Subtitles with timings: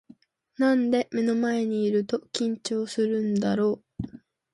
[0.57, 4.07] なんで目の前にいると緊張するんだろう